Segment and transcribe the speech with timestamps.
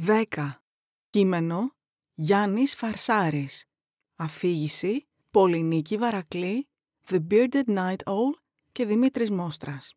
[0.00, 0.26] 10.
[1.10, 1.74] Κείμενο
[2.14, 3.64] Γιάννης Φαρσάρης.
[4.16, 6.68] Αφήγηση Πολυνίκη Βαρακλή,
[7.08, 8.38] The Bearded Night Owl
[8.72, 9.94] και Δημήτρης Μόστρας.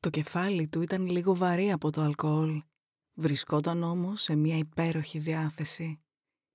[0.00, 2.62] Το κεφάλι του ήταν λίγο βαρύ από το αλκοόλ.
[3.14, 6.00] Βρισκόταν όμως σε μια υπέροχη διάθεση.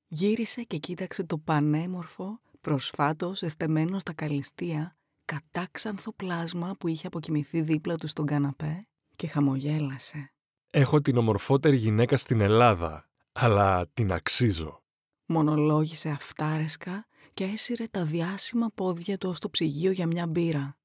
[0.08, 7.96] Γύρισε και κοίταξε το πανέμορφο, προσφάτως εστεμένο στα καλυστία, κατάξανθο πλάσμα που είχε αποκοιμηθεί δίπλα
[7.96, 10.35] του στον καναπέ και χαμογέλασε.
[10.78, 14.84] Έχω την ομορφότερη γυναίκα στην Ελλάδα, αλλά την αξίζω.
[15.25, 20.78] Μονολόγησε αυτάρεσκα και έσυρε τα διάσημα πόδια του ως το ψυγείο για μια μπύρα.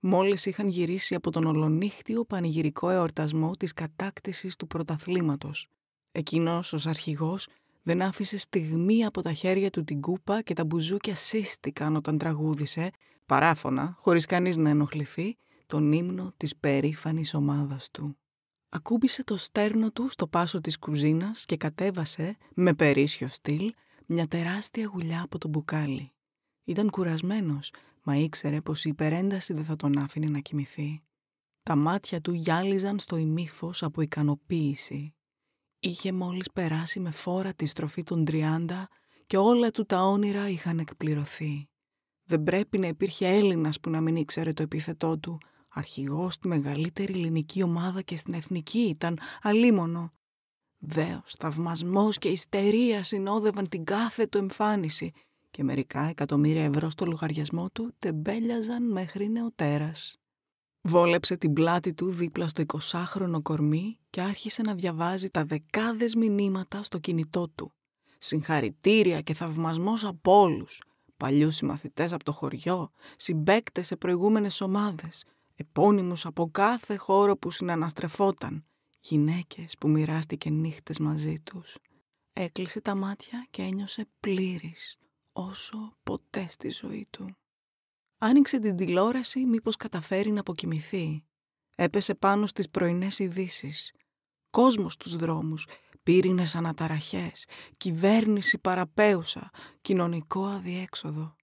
[0.00, 5.68] Μόλις είχαν γυρίσει από τον ολονύχτιο πανηγυρικό εορτασμό της κατάκτησης του πρωταθλήματος.
[6.12, 7.48] Εκείνος ως αρχηγός
[7.82, 12.90] δεν άφησε στιγμή από τα χέρια του την κούπα και τα μπουζούκια σύστηκαν όταν τραγούδισε,
[13.26, 18.16] παράφωνα, χωρίς κανείς να ενοχληθεί, τον ύμνο της περήφανης ομάδας του.
[18.74, 23.72] Ακούμπησε το στέρνο του στο πάσο της κουζίνας και κατέβασε, με περίσσιο στυλ,
[24.06, 26.12] μια τεράστια γουλιά από το μπουκάλι.
[26.64, 31.02] Ήταν κουρασμένος, μα ήξερε πως η υπερένταση δεν θα τον άφηνε να κοιμηθεί.
[31.62, 35.14] Τα μάτια του γυάλιζαν στο ημίφος από ικανοποίηση.
[35.80, 38.66] Είχε μόλις περάσει με φόρα τη στροφή των 30
[39.26, 41.68] και όλα του τα όνειρα είχαν εκπληρωθεί.
[42.24, 45.38] Δεν πρέπει να υπήρχε Έλληνας που να μην ήξερε το επίθετό του.
[45.74, 50.12] Αρχηγός στη μεγαλύτερη ελληνική ομάδα και στην εθνική ήταν αλίμονο.
[50.78, 55.12] Δέος, θαυμασμός και ιστερία συνόδευαν την κάθε του εμφάνιση
[55.50, 60.16] και μερικά εκατομμύρια ευρώ στο λογαριασμό του τεμπέλιαζαν μέχρι νεοτέρας.
[60.80, 66.82] Βόλεψε την πλάτη του δίπλα στο 20χρονο κορμί και άρχισε να διαβάζει τα δεκάδες μηνύματα
[66.82, 67.72] στο κινητό του.
[68.18, 70.82] Συγχαρητήρια και θαυμασμός από όλους.
[71.16, 75.24] Παλιούς συμμαθητές από το χωριό, συμπέκτες σε προηγούμενες ομάδες,
[75.56, 78.64] επώνυμους από κάθε χώρο που συναναστρεφόταν,
[79.00, 81.78] γυναίκες που μοιράστηκε νύχτες μαζί τους.
[82.32, 84.96] Έκλεισε τα μάτια και ένιωσε πλήρης,
[85.32, 87.36] όσο ποτέ στη ζωή του.
[88.18, 91.24] Άνοιξε την τηλεόραση μήπως καταφέρει να αποκοιμηθεί.
[91.74, 93.72] Έπεσε πάνω στις πρωινές ειδήσει.
[94.50, 95.66] Κόσμος στους δρόμους,
[96.02, 97.46] πύρινες αναταραχές,
[97.76, 101.36] κυβέρνηση παραπέουσα, κοινωνικό αδιέξοδο.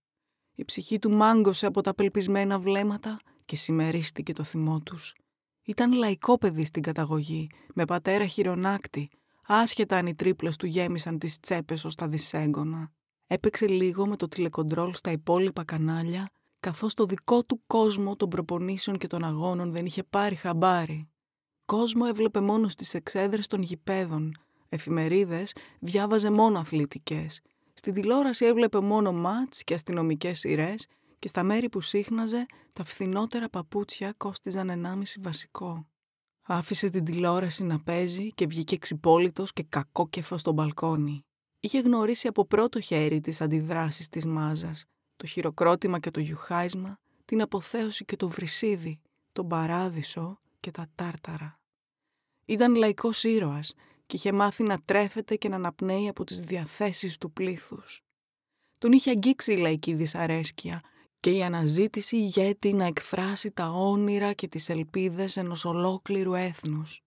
[0.55, 3.19] Η ψυχή του μάγκωσε από τα πελπισμένα βλέμματα
[3.49, 5.15] και συμμερίστηκε το θυμό τους.
[5.63, 9.09] Ήταν λαϊκό παιδί στην καταγωγή, με πατέρα χειρονάκτη,
[9.45, 12.91] άσχετα αν οι τρίπλες του γέμισαν τις τσέπες ως τα δυσέγγωνα.
[13.27, 16.29] Έπαιξε λίγο με το τηλεκοντρόλ στα υπόλοιπα κανάλια
[16.59, 21.09] καθώς το δικό του κόσμο των προπονήσεων και των αγώνων δεν είχε πάρει χαμπάρι.
[21.65, 24.31] Κόσμο έβλεπε μόνος στις εξέδρες των γηπέδων,
[24.69, 27.41] εφημερίδες διάβαζε μόνο αθλητικές.
[27.73, 30.87] Στη τηλεόραση έβλεπε μόνο μάτς και αστυνομικές σειρές
[31.19, 35.87] και στα μέρη που σύχναζε τα φθηνότερα παπούτσια κόστιζαν 1,5 βασικό.
[36.41, 41.21] Άφησε την τηλεόραση να παίζει και βγήκε ξυπόλυτος και κακόκεφο στο μπαλκόνι.
[41.59, 44.85] Είχε γνωρίσει από πρώτο χέρι τις αντιδράσεις της μάζας
[45.19, 48.99] το χειροκρότημα και το γιουχάισμα, την αποθέωση και το βρυσίδι,
[49.31, 51.59] τον παράδεισο και τα τάρταρα.
[52.45, 53.73] Ήταν λαϊκός ήρωας
[54.05, 58.01] και είχε μάθει να τρέφεται και να αναπνέει από τις διαθέσεις του πλήθους.
[58.77, 60.81] Τον είχε αγγίξει η λαϊκή δυσαρέσκεια
[61.19, 67.01] και η αναζήτηση ηγέτη να εκφράσει τα όνειρα και τις ελπίδες ενός ολόκληρου έθνους.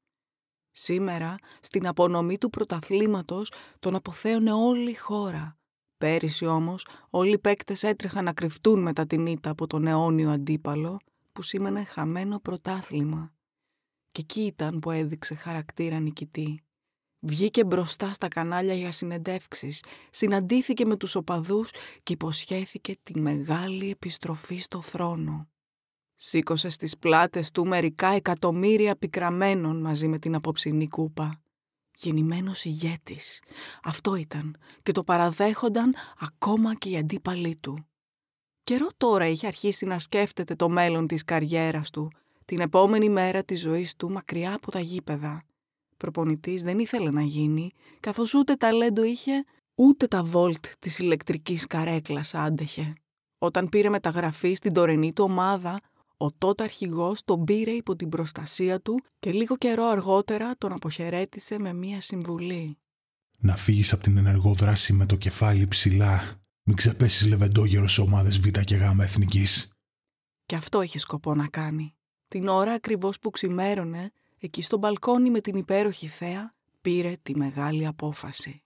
[0.70, 5.56] Σήμερα, στην απονομή του πρωταθλήματος, τον αποθέωνε όλη η χώρα
[6.02, 11.00] Πέρυσι όμως όλοι οι παίκτες έτρεχαν να κρυφτούν μετά την ήττα από τον αιώνιο αντίπαλο
[11.32, 13.32] που σήμαινε χαμένο πρωτάθλημα.
[14.10, 16.62] Και εκεί ήταν που έδειξε χαρακτήρα νικητή.
[17.24, 21.70] Βγήκε μπροστά στα κανάλια για συνεντεύξεις, συναντήθηκε με τους οπαδούς
[22.02, 25.48] και υποσχέθηκε τη μεγάλη επιστροφή στο θρόνο.
[26.16, 31.42] Σήκωσε στις πλάτες του μερικά εκατομμύρια πικραμένων μαζί με την απόψινή κούπα
[31.96, 33.42] γεννημένος ηγέτης.
[33.82, 37.86] Αυτό ήταν και το παραδέχονταν ακόμα και οι αντίπαλοι του.
[38.64, 42.12] Καιρό τώρα είχε αρχίσει να σκέφτεται το μέλλον της καριέρας του,
[42.44, 45.42] την επόμενη μέρα της ζωής του μακριά από τα γήπεδα.
[46.02, 49.44] Προπονητής δεν ήθελε να γίνει, καθώς ούτε ταλέντο είχε,
[49.74, 52.92] ούτε τα βόλτ της ηλεκτρικής καρέκλας άντεχε.
[53.38, 55.80] Όταν πήρε μεταγραφή στην τωρινή του ομάδα,
[56.16, 61.58] ο τότε αρχηγός τον πήρε υπό την προστασία του και λίγο καιρό αργότερα τον αποχαιρέτησε
[61.58, 62.78] με μία συμβουλή.
[63.38, 66.40] Να φύγεις από την ενεργό δράση με το κεφάλι ψηλά.
[66.62, 69.70] Μην ξεπέσεις λεβεντόγερο σε ομάδες Β και Γ εθνικής.
[70.46, 71.94] Και αυτό είχε σκοπό να κάνει.
[72.28, 74.10] Την ώρα ακριβώς που ξημέρωνε,
[74.44, 78.62] εκεί στο μπαλκόνι με την υπέροχη θέα, πήρε τη μεγάλη απόφαση.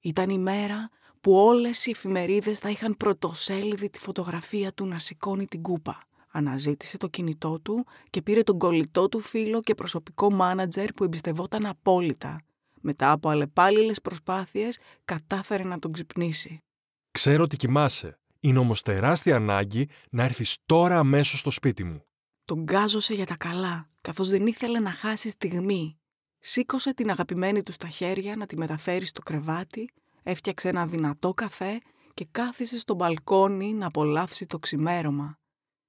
[0.00, 0.88] Ήταν η μέρα
[1.20, 5.98] που όλες οι εφημερίδες θα είχαν πρωτοσέλιδη τη φωτογραφία του να σηκώνει την κούπα.
[6.30, 11.66] Αναζήτησε το κινητό του και πήρε τον κολλητό του φίλο και προσωπικό μάνατζερ που εμπιστευόταν
[11.66, 12.42] απόλυτα.
[12.80, 16.62] μετά από αλλεπάλληλες προσπάθειες, κατάφερε να τον ξυπνήσει.
[17.10, 18.18] Ξέρω ότι κοιμάσαι.
[18.40, 22.07] Είναι όμως τεράστια ανάγκη να έρθεις τώρα αμέσως στο σπίτι μου.
[22.48, 25.98] Τον γκάζωσε για τα καλά, καθώς δεν ήθελε να χάσει στιγμή.
[26.38, 29.90] Σήκωσε την αγαπημένη του στα χέρια να τη μεταφέρει στο κρεβάτι,
[30.22, 31.80] έφτιαξε ένα δυνατό καφέ
[32.14, 35.38] και κάθισε στο μπαλκόνι να απολαύσει το ξημέρωμα.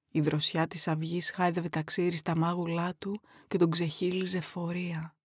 [0.10, 5.16] Η δροσιά της αυγής χάιδευε τα ξύρι στα μάγουλά του και τον ξεχύλιζε φορεία.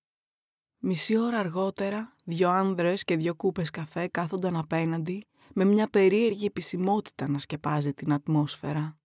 [0.78, 7.28] Μισή ώρα αργότερα, δυο άνδρες και δυο κούπες καφέ κάθονταν απέναντι με μια περίεργη επισημότητα
[7.28, 8.98] να σκεπάζει την ατμόσφαιρα.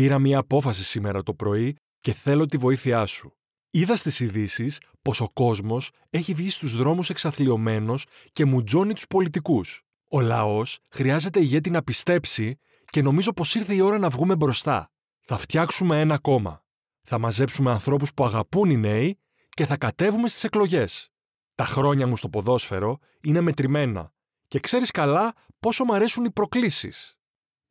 [0.00, 3.36] Πήρα μια απόφαση σήμερα το πρωί και θέλω τη βοήθειά σου.
[3.70, 9.82] Είδα στις ειδήσεις πως ο κόσμος έχει βγει στους δρόμους εξαθλειωμένος και μουτζώνει τους πολιτικούς.
[10.10, 14.90] Ο λαός χρειάζεται ηγέτη να πιστέψει και νομίζω πως ήρθε η ώρα να βγούμε μπροστά.
[15.20, 16.64] Θα φτιάξουμε ένα κόμμα.
[17.02, 19.18] Θα μαζέψουμε ανθρώπους που αγαπούν οι νέοι
[19.48, 21.08] και θα κατέβουμε στις εκλογές.
[21.54, 24.12] Τα χρόνια μου στο ποδόσφαιρο είναι μετρημένα
[24.48, 27.19] και ξέρεις καλά πόσο μ' αρέσουν οι προκλήσεις.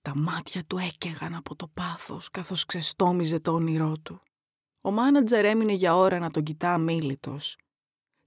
[0.01, 4.21] Τα μάτια του έκαιγαν από το πάθος καθώς ξεστόμιζε το όνειρό του.
[4.81, 7.57] Ο μάνατζερ έμεινε για ώρα να τον κοιτά αμήλυτος.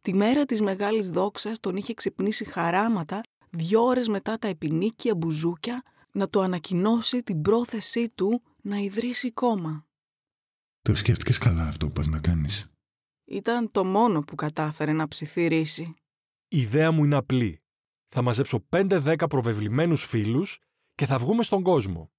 [0.00, 3.20] Τη μέρα της μεγάλης δόξας τον είχε ξυπνήσει χαράματα
[3.50, 5.82] δυο ώρες μετά τα επινίκια μπουζούκια
[6.12, 9.86] να του ανακοινώσει την πρόθεσή του να ιδρύσει κόμμα.
[10.82, 12.70] Το σκέφτηκες καλά αυτό που πας να κάνεις;
[13.24, 15.94] Ήταν το μόνο που κατάφερε να ψιθυρίσει.
[16.48, 17.62] Η ιδέα μου είναι απλή.
[18.08, 20.60] Θα μαζέψω 5-10 προβεβλημένους φίλους
[21.02, 22.10] και θα βγούμε στον κόσμο.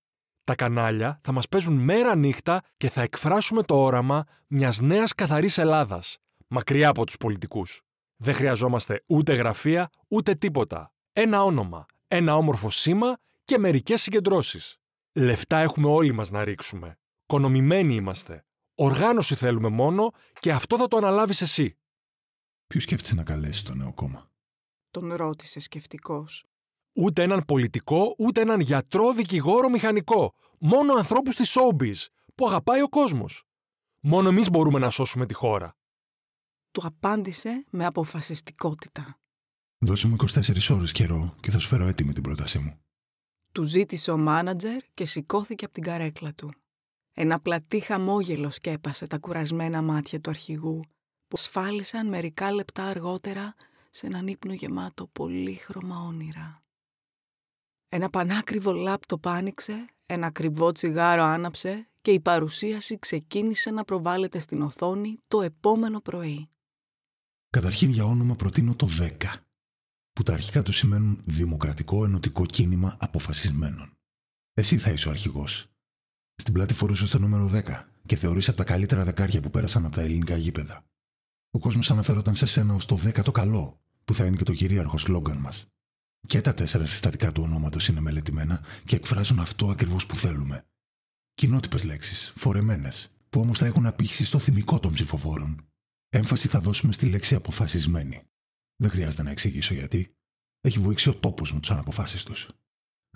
[0.44, 5.58] Τα κανάλια θα μας παίζουν μέρα νύχτα και θα εκφράσουμε το όραμα μιας νέας καθαρής
[5.58, 7.82] Ελλάδας, μακριά από τους πολιτικούς.
[8.16, 10.94] Δεν χρειαζόμαστε ούτε γραφεία, ούτε τίποτα.
[11.14, 14.78] Ένα όνομα, ένα όμορφο σήμα και μερικές συγκεντρώσεις.
[15.14, 16.98] Λεφτά έχουμε όλοι μας να ρίξουμε.
[17.26, 18.46] Κονομημένοι είμαστε.
[18.76, 21.78] Οργάνωση θέλουμε μόνο και αυτό θα το αναλάβεις εσύ.
[22.68, 24.30] Ποιος σκέφτεσαι να καλέσει το νέο κόμμα;
[24.92, 26.46] Τον ρώτησε σκεφτικός.
[26.96, 30.34] Ούτε έναν πολιτικό, ούτε έναν γιατρό, δικηγόρο, μηχανικό.
[30.60, 31.96] Μόνο ανθρώπους της showbiz,
[32.36, 33.44] που αγαπάει ο κόσμος.
[34.00, 35.76] Μόνο εμείς μπορούμε να σώσουμε τη χώρα.
[36.72, 39.20] Του απάντησε με αποφασιστικότητα.
[39.78, 42.80] Δώσε μου 24 ώρες καιρό και θα σου φέρω έτοιμη την πρότασή μου.
[43.52, 46.54] Του ζήτησε ο μάνατζερ και σηκώθηκε από την καρέκλα του.
[47.14, 50.84] Ένα πλατή χαμόγελο σκέπασε τα κουρασμένα μάτια του αρχηγού,
[51.28, 53.56] που σφάλισαν μερικά λεπτά αργότερα
[53.90, 56.63] σε έναν ύπνο γεμάτο πολύχρωμα όνειρα.
[57.96, 64.62] Ένα πανάκριβο λάπτοπ άνοιξε, ένα ακριβό τσιγάρο άναψε και η παρουσίαση ξεκίνησε να προβάλλεται στην
[64.62, 66.50] οθόνη το επόμενο πρωί.
[67.50, 69.10] Καταρχήν για όνομα προτείνω το 10,
[70.14, 73.98] που τα αρχικά του σημαίνουν Δημοκρατικό Ενωτικό Κίνημα Αποφασισμένων.
[74.54, 75.68] Εσύ θα είσαι ο αρχηγός.
[76.36, 79.96] Στην πλάτη φορούσε το νούμερο 10 και θεωρείς από τα καλύτερα δεκάρια που πέρασαν από
[79.96, 80.86] τα ελληνικά γήπεδα.
[81.52, 84.54] Ο κόσμος αναφέρονταν σε σένα ως το 10 το καλό, που θα είναι και το
[84.54, 85.68] κυρίαρχο σλόγκαν μας.
[86.28, 90.66] Και τα τέσσερα συστατικά του ονόματος είναι μελετημένα και εκφράζουν αυτό ακριβώς που θέλουμε.
[91.34, 95.66] Κοινότοπες λέξεις, φορεμένες, που όμως θα έχουν απήχηση στο θυμικό των ψηφοφόρων.
[96.10, 98.24] Έμφαση θα δώσουμε στη λέξη αποφασισμένη.
[98.76, 100.14] Δεν χρειάζεται να εξηγήσω γιατί.
[100.62, 102.34] Έχει βοήξει ο τόπος με τι αναποφάσει του.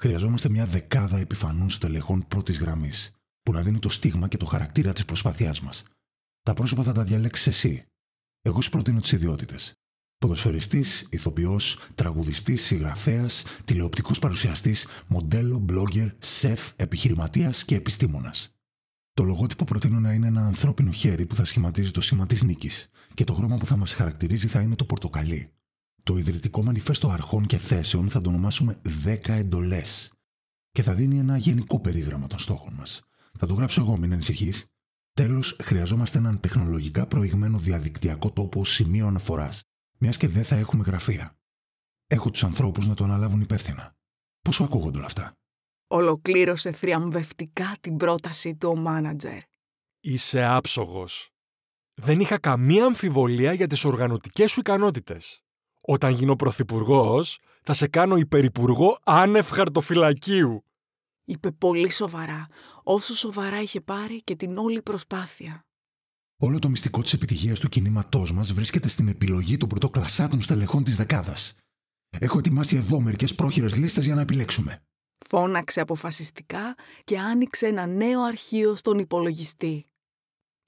[0.02, 3.12] Χρειαζόμαστε μια δεκάδα επιφανών στελεχών πρώτης γραμμής,
[3.42, 5.84] που να δίνει το στίγμα και το χαρακτήρα της προσπάθειάς μας.
[6.42, 7.86] Τα πρόσωπα θα τα διαλέξεις εσύ.
[8.42, 9.74] Εγώ σου προτείνω τις ιδιότητες.
[10.20, 18.56] Ποδοσφαιριστής, ηθοποιός, τραγουδιστής, συγγραφέας, τηλεοπτικός παρουσιαστής, μοντέλο, blogger, σεφ, επιχειρηματίας και επιστήμονας.
[19.14, 22.90] Το λογότυπο προτείνω να είναι ένα ανθρώπινο χέρι που θα σχηματίζει το σήμα της νίκης
[23.14, 25.52] και το χρώμα που θα μας χαρακτηρίζει θα είναι το πορτοκαλί.
[26.04, 30.14] Το ιδρυτικό μανιφέστο αρχών και θέσεων θα το ονομάσουμε 10 εντολές
[30.72, 33.02] και θα δίνει ένα γενικό περίγραμμα των στόχων μας.
[33.38, 34.66] Θα το γράψω εγώ, μην ανησυχείς.
[35.14, 39.67] Τέλος, χρειαζόμαστε έναν τεχνολογικά προηγμένο διαδικτυακό τόπο σημείο αναφοράς
[39.98, 41.38] μιας και δεν θα έχουμε γραφεία.
[42.08, 43.96] Έχω τους ανθρώπους να το αναλάβουν υπεύθυνα.
[44.42, 45.34] Πώ σου ακούγονται όλα αυτά;
[45.88, 49.40] Ολοκλήρωσε θριαμβευτικά την πρόταση του ο μάνατζερ.
[50.00, 51.30] Είσαι άψογος.
[51.94, 55.42] Δεν είχα καμία αμφιβολία για τις οργανωτικές σου ικανότητες.
[55.82, 60.66] Όταν γίνω πρωθυπουργός, θα σε κάνω υπερυπουργό άνευ χαρτοφυλακίου.
[61.26, 62.48] Είπε πολύ σοβαρά,
[62.84, 65.67] όσο σοβαρά είχε πάρει και την όλη προσπάθεια.
[66.40, 70.96] Όλο το μυστικό της επιτυχίας του κινήματός μας βρίσκεται στην επιλογή των πρωτοκλασσάτων στελεχών της
[70.96, 71.56] δεκάδας.
[72.20, 74.82] Έχω ετοιμάσει εδώ μερικές πρόχειρες λίστες για να επιλέξουμε.
[75.28, 79.86] Φώναξε αποφασιστικά και άνοιξε ένα νέο αρχείο στον υπολογιστή.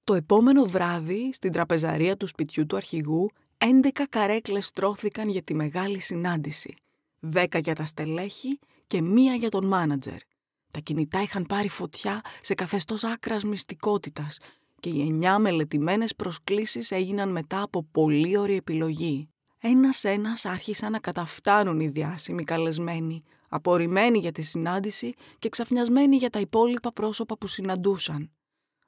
[0.04, 6.00] Το επόμενο βράδυ, στην τραπεζαρία του σπιτιού του αρχηγού, 11 καρέκλες στρώθηκαν για τη μεγάλη
[6.00, 6.76] συνάντηση.
[7.34, 10.20] 10 για τα στελέχη και μία για τον μάνατζερ.
[10.72, 14.38] Τα κινητά είχαν πάρει φωτιά σε καθεστώς άκρας μυστικότητας
[14.80, 19.30] και οι εννιά μελετημένες προσκλήσεις έγιναν μετά από πολύ ωραία επιλογή.
[19.60, 26.40] ένας-ένας άρχισαν να καταφτάνουν οι διάσημοι καλεσμένοι, απορριμμένοι για τη συνάντηση και ξαφνιασμένοι για τα
[26.40, 28.32] υπόλοιπα πρόσωπα που συναντούσαν.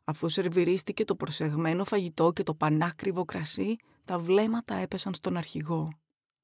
[0.04, 5.90] Αφού σερβιρίστηκε το προσεγμένο φαγητό και το πανάκριβο κρασί, τα βλέμματα έπεσαν στον αρχηγό.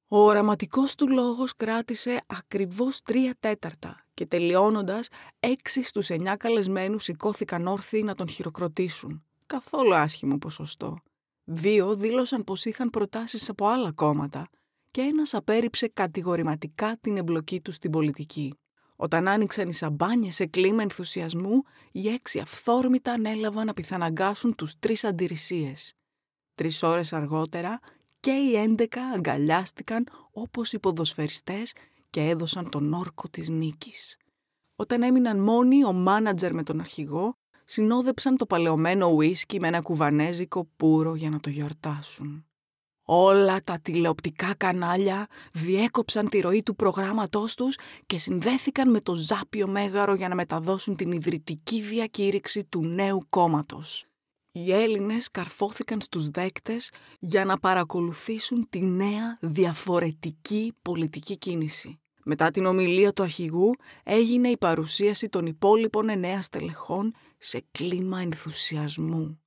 [0.08, 5.08] Ο οραματικός του λόγος κράτησε ακριβώς τρία τέταρτα και τελειώνοντας
[5.40, 9.27] έξι στους εννιά καλεσμένους σηκώθηκαν όρθιοι να τον χειροκροτήσουν.
[9.48, 10.98] Καθόλου άσχημο ποσοστό.
[11.44, 14.48] Δύο δήλωσαν πως είχαν προτάσεις από άλλα κόμματα
[14.92, 18.54] και ένας απέρριψε κατηγορηματικά την εμπλοκή του στην πολιτική.
[18.96, 21.62] Όταν άνοιξαν οι σαμπάνιες σε κλίμα ενθουσιασμού,
[21.92, 25.94] οι έξι αυθόρμητα ανέλαβαν να πιθαναγκάσουν τους τρεις αντιρρησίες.
[26.56, 27.80] Τρεις ώρες αργότερα
[28.20, 31.74] και οι έντεκα αγκαλιάστηκαν όπως οι ποδοσφαιριστές
[32.10, 34.18] και έδωσαν τον όρκο της νίκης.
[34.76, 37.38] Όταν έμειναν μόνοι, ο μάνατζερ με τον αρχηγό
[37.70, 42.46] συνόδεψαν το παλαιωμένο ουίσκι με ένα κουβανέζικο πουρο για να το γιορτάσουν.
[43.04, 49.68] Όλα τα τηλεοπτικά κανάλια διέκοψαν τη ροή του προγράμματός τους και συνδέθηκαν με το Ζάπιο
[49.68, 54.06] Μέγαρο για να μεταδώσουν την ιδρυτική διακήρυξη του νέου κόμματος.
[54.52, 62.00] Οι Έλληνες καρφώθηκαν στους δέκτες για να παρακολουθήσουν τη νέα διαφορετική πολιτική κίνηση.
[62.30, 69.42] Μετά την ομιλία του αρχηγού έγινε η παρουσίαση των υπόλοιπων εννέα στελεχών σε κλίμα ενθουσιασμού.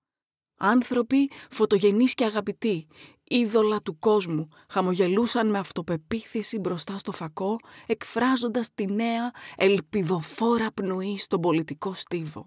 [0.57, 2.87] Άνθρωποι φωτογενείς και αγαπητοί,
[3.25, 7.57] είδωλα του κόσμου, χαμογελούσαν με αυτοπεποίθηση μπροστά στο φακό,
[7.87, 12.47] εκφράζοντας τη νέα ελπιδοφόρα πνοή στον πολιτικό στίβο.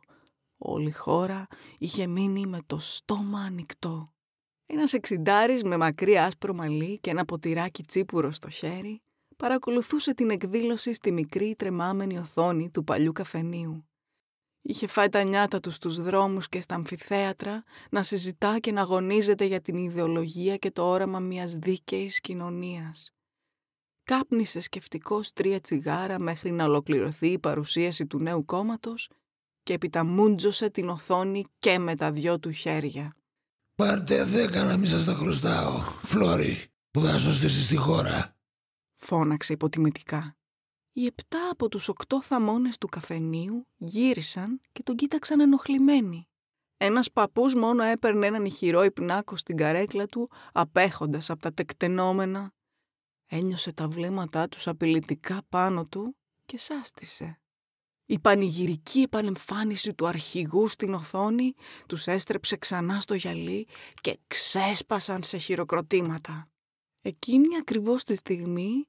[0.57, 1.47] Όλη η χώρα
[1.77, 4.13] είχε μείνει με το στόμα ανοιχτό.
[4.65, 9.01] Ένας εξιντάρης με μακρύ άσπρο μαλλί και ένα ποτηράκι τσίπουρο στο χέρι
[9.43, 13.87] παρακολουθούσε την εκδήλωση στη μικρή τρεμάμενη οθόνη του παλιού καφενείου.
[14.61, 19.45] Είχε φάει τα νιάτα του στους δρόμους και στα αμφιθέατρα να συζητά και να αγωνίζεται
[19.45, 23.13] για την ιδεολογία και το όραμα μιας δίκαιης κοινωνίας.
[24.03, 29.09] Κάπνισε σκεφτικός τρία τσιγάρα μέχρι να ολοκληρωθεί η παρουσίαση του νέου κόμματος
[29.63, 33.15] και επιταμούντζωσε την οθόνη και με τα δυο του χέρια.
[33.75, 38.32] «Πάρτε δέκα να μην σας τα χρωστάω, Φλόρι, που θα σωστήσεις στη χώρα»,
[39.03, 40.37] φώναξε υποτιμητικά.
[40.93, 46.27] Οι επτά από τους οκτώ θαμώνες του καφενείου γύρισαν και τον κοίταξαν ενοχλημένοι.
[46.77, 52.53] Ένας παππούς μόνο έπαιρνε έναν ηχηρό υπνάκο στην καρέκλα του, απέχοντας από τα τεκτενόμενα.
[53.25, 57.37] Ένιωσε τα βλέμματά τους απειλητικά πάνω του και σάστησε.
[58.05, 61.53] Η πανηγυρική επανεμφάνιση του αρχηγού στην οθόνη
[61.87, 63.67] τους έστρεψε ξανά στο γυαλί
[64.01, 66.47] και ξέσπασαν σε χειροκροτήματα.
[67.01, 68.87] Εκείνη ακριβώς τη στιγμή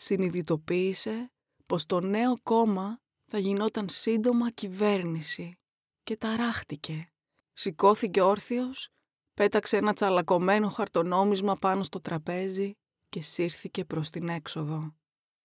[0.00, 1.30] συνειδητοποίησε
[1.66, 5.58] πως το νέο κόμμα θα γινόταν σύντομα κυβέρνηση
[6.02, 7.08] και ταράχτηκε.
[7.52, 8.88] Σηκώθηκε όρθιος,
[9.34, 12.76] πέταξε ένα τσαλακωμένο χαρτονόμισμα πάνω στο τραπέζι
[13.08, 14.96] και σύρθηκε προς την έξοδο.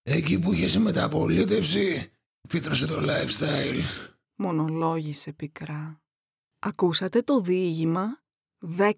[0.03, 2.12] Εκεί που είχες μεταπολίτευση,
[2.48, 4.13] φύτρωσε το lifestyle.
[4.36, 6.01] Μονολόγησε πικρά.
[6.60, 8.22] Ακούσατε το διήγημα;
[8.77, 8.93] 10.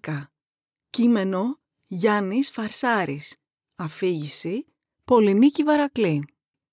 [0.90, 3.36] Κείμενο Γιάννης Φαρσάρης.
[3.74, 4.66] Αφήγηση
[5.06, 6.24] Πολυνίκη Βαρακλή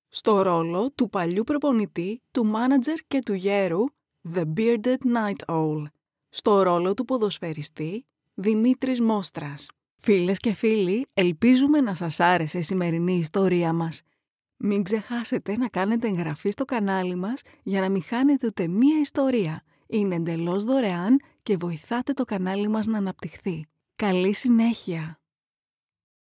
[0.10, 3.84] στο ρόλο του παλιού προπονητή, του μάνατζερ και του γέρου
[4.34, 5.84] The Bearded Night Owl,
[6.30, 9.68] στο ρόλο του ποδοσφαιριστή Δημήτρης Μόστρας.
[9.98, 14.02] Φίλες και φίλοι, ελπίζουμε να σας άρεσε η σημερινή ιστορία μας.
[14.58, 19.64] Μην ξεχάσετε να κάνετε εγγραφή στο κανάλι μας για να μην χάνετε ούτε μία ιστορία.
[19.88, 23.66] Είναι εντελώς δωρεάν και βοηθάτε το κανάλι μας να αναπτυχθεί.
[23.96, 25.23] Καλή συνέχεια!